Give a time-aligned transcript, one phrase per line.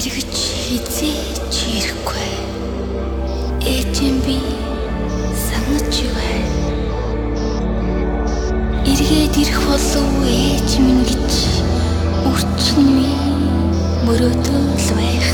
[0.00, 2.28] эргэж хизээч ирэхгүй.
[3.72, 4.36] Ээжэн би
[5.44, 6.40] санаж бай
[8.90, 11.32] эргээд ирэх болов ээж минь гэж
[12.30, 13.10] үрчин ми
[14.06, 15.30] мөрөөдөл байх.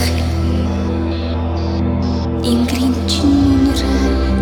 [2.53, 3.81] Ингрийн чин нүнэр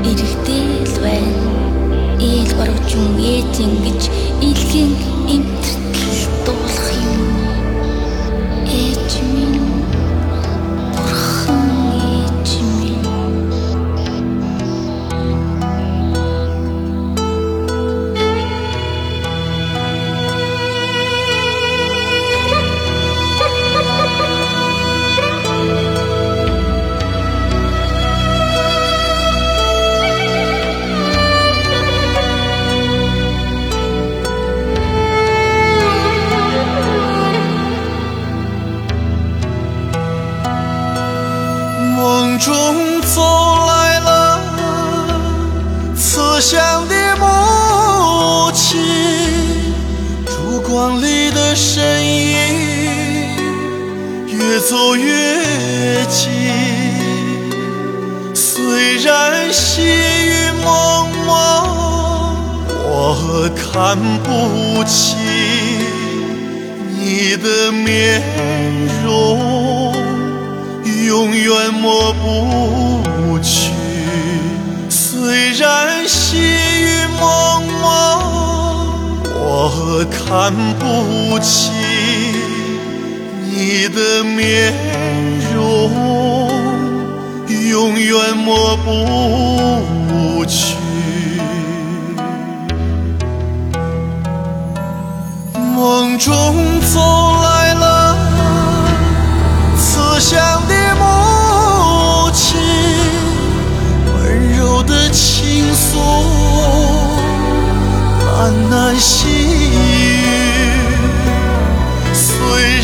[0.09, 1.45] эргэдэл байна.
[2.29, 4.03] Ээл баруучун ээж ингэж
[4.49, 4.93] илгийн
[5.35, 5.64] эмтэртэл
[46.35, 48.81] 慈祥的母亲，
[50.27, 53.37] 烛光里的身影
[54.27, 56.33] 越走越近。
[58.35, 61.33] 虽然细雨蒙蒙，
[62.83, 65.17] 我看不清
[66.99, 68.21] 你的面
[69.05, 69.95] 容。
[71.07, 73.74] 永远抹不去。
[75.35, 77.85] 虽然细雨蒙蒙，
[79.35, 81.73] 我看不清
[83.43, 84.73] 你的面
[85.53, 85.91] 容，
[87.69, 90.77] 永远抹不去。
[95.75, 96.31] 梦中
[96.93, 97.01] 走
[97.43, 97.54] 来
[105.95, 106.01] 诉
[108.19, 109.71] 喃喃细语。
[112.13, 112.21] 虽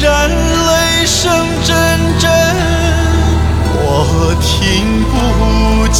[0.01, 1.19] 然雷声
[1.65, 1.75] 阵
[2.21, 2.31] 阵，
[3.83, 3.85] 我
[4.41, 4.49] 听
[5.11, 5.13] 不
[5.89, 5.99] 清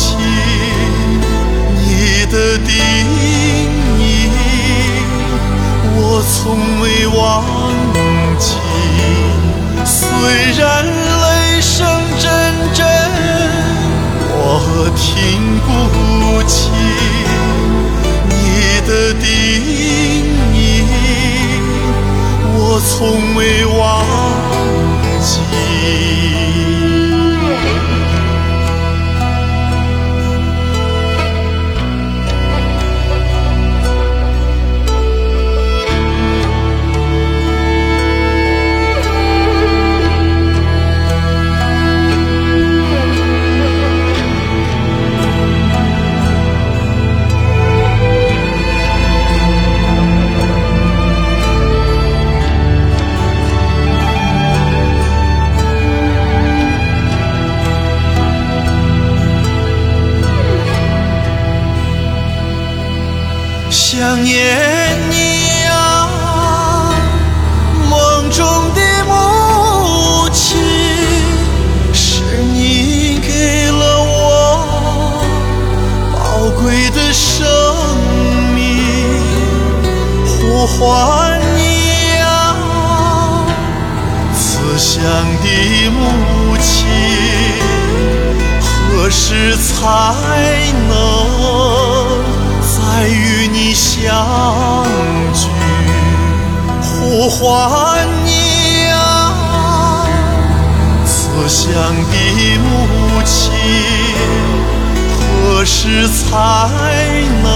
[1.75, 2.69] 你的叮
[3.99, 4.31] 咛，
[5.97, 6.39] 我从
[6.81, 7.19] 未忘
[8.39, 8.47] 记。
[9.85, 9.99] 虽
[10.57, 10.63] 然
[23.01, 24.05] 从未忘
[25.23, 26.60] 记。
[76.63, 77.47] 贵的生
[78.55, 78.61] 命，
[80.27, 82.25] 呼唤你啊，
[84.35, 85.01] 慈祥
[85.43, 85.47] 的
[85.91, 86.69] 母亲。
[88.93, 89.73] 何时才
[90.87, 90.91] 能
[92.61, 94.85] 再与你相
[95.33, 95.49] 聚？
[96.83, 98.31] 呼唤你
[98.93, 100.05] 啊，
[101.07, 103.51] 慈祥的母亲，
[105.40, 107.04] 何时才
[107.44, 107.50] 能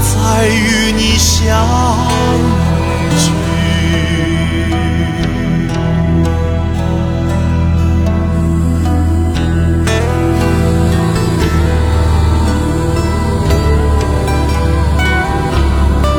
[0.00, 1.66] 再与你相
[3.18, 3.44] 聚？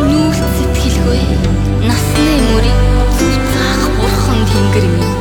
[0.06, 1.22] нүүрс сэтгэлгүй
[1.88, 2.80] насны мөрийг
[3.18, 5.13] зүв заах бурхан тэнгэр минь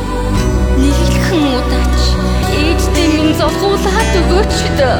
[0.81, 1.88] нэглэхэн удаач ээжтэй
[3.39, 4.95] минь зовхуулаад өгөөч дөө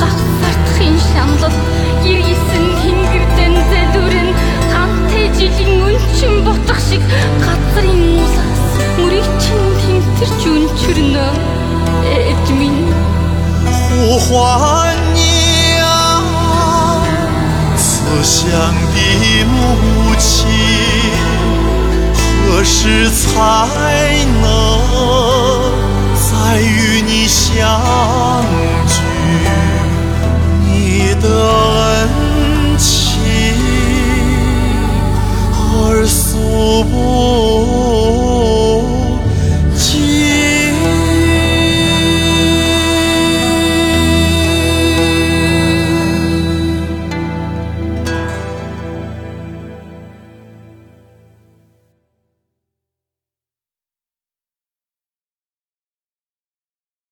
[0.00, 1.56] гавсардахын шаналл
[2.04, 4.30] гэргисэн тэнгэрдэн зэлүрэн
[4.72, 7.02] хамтай жилийн өнчин ботох шиг
[7.44, 8.62] газрын мулаас
[8.96, 11.28] мөрийг чинь тэмтэрч өнчөрнө
[12.16, 12.82] ээж минь
[13.68, 15.84] 呼唤你啊，
[17.76, 17.84] 慈
[18.24, 18.48] 祥
[18.92, 18.96] 的
[19.52, 19.54] 母
[20.18, 20.48] 亲，
[22.48, 23.28] 何 何时才
[24.40, 25.17] 能
[36.83, 37.08] 不